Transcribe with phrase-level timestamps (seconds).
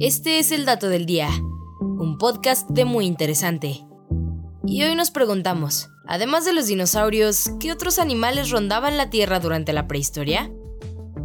[0.00, 1.28] Este es el dato del día,
[1.80, 3.84] un podcast de muy interesante.
[4.64, 9.72] Y hoy nos preguntamos, además de los dinosaurios, ¿qué otros animales rondaban la Tierra durante
[9.72, 10.52] la prehistoria?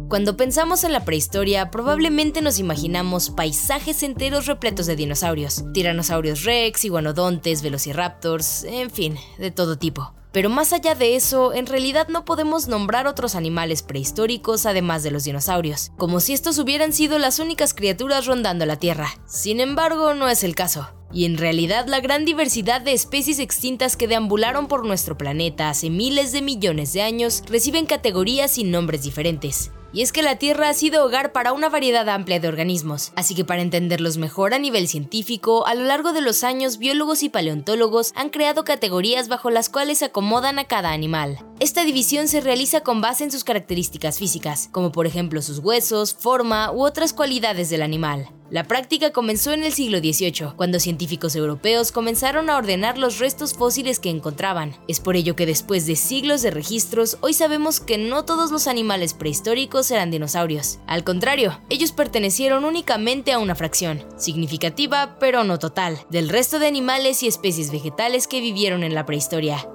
[0.08, 6.84] Cuando pensamos en la prehistoria, probablemente nos imaginamos paisajes enteros repletos de dinosaurios, tiranosaurios rex,
[6.84, 10.14] iguanodontes, velociraptors, en fin, de todo tipo.
[10.34, 15.12] Pero más allá de eso, en realidad no podemos nombrar otros animales prehistóricos además de
[15.12, 19.14] los dinosaurios, como si estos hubieran sido las únicas criaturas rondando la Tierra.
[19.26, 20.88] Sin embargo, no es el caso.
[21.12, 25.88] Y en realidad la gran diversidad de especies extintas que deambularon por nuestro planeta hace
[25.88, 29.70] miles de millones de años reciben categorías y nombres diferentes.
[29.94, 33.36] Y es que la Tierra ha sido hogar para una variedad amplia de organismos, así
[33.36, 37.28] que para entenderlos mejor a nivel científico, a lo largo de los años biólogos y
[37.28, 41.38] paleontólogos han creado categorías bajo las cuales se acomodan a cada animal.
[41.60, 46.12] Esta división se realiza con base en sus características físicas, como por ejemplo sus huesos,
[46.18, 48.28] forma u otras cualidades del animal.
[48.54, 53.52] La práctica comenzó en el siglo XVIII, cuando científicos europeos comenzaron a ordenar los restos
[53.52, 54.76] fósiles que encontraban.
[54.86, 58.68] Es por ello que después de siglos de registros, hoy sabemos que no todos los
[58.68, 60.78] animales prehistóricos eran dinosaurios.
[60.86, 66.68] Al contrario, ellos pertenecieron únicamente a una fracción, significativa pero no total, del resto de
[66.68, 69.66] animales y especies vegetales que vivieron en la prehistoria.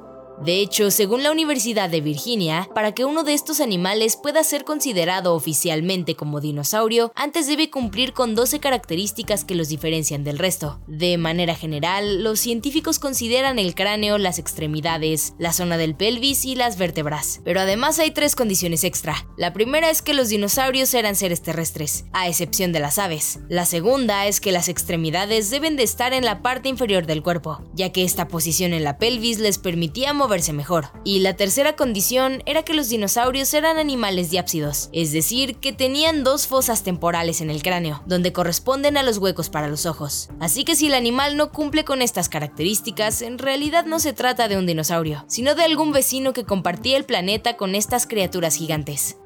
[0.43, 4.63] De hecho, según la Universidad de Virginia, para que uno de estos animales pueda ser
[4.63, 10.79] considerado oficialmente como dinosaurio, antes debe cumplir con 12 características que los diferencian del resto.
[10.87, 16.55] De manera general, los científicos consideran el cráneo, las extremidades, la zona del pelvis y
[16.55, 17.41] las vértebras.
[17.43, 19.27] Pero además hay tres condiciones extra.
[19.37, 23.39] La primera es que los dinosaurios eran seres terrestres, a excepción de las aves.
[23.49, 27.61] La segunda es que las extremidades deben de estar en la parte inferior del cuerpo,
[27.73, 30.87] ya que esta posición en la pelvis les permitía mover verse mejor.
[31.03, 36.23] Y la tercera condición era que los dinosaurios eran animales diápsidos, es decir, que tenían
[36.23, 40.29] dos fosas temporales en el cráneo, donde corresponden a los huecos para los ojos.
[40.39, 44.47] Así que si el animal no cumple con estas características, en realidad no se trata
[44.47, 49.17] de un dinosaurio, sino de algún vecino que compartía el planeta con estas criaturas gigantes.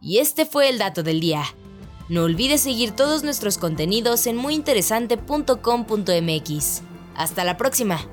[0.00, 1.42] Y este fue el dato del día.
[2.10, 6.82] No olvides seguir todos nuestros contenidos en muyinteresante.com.mx.
[7.16, 8.06] Hasta la próxima.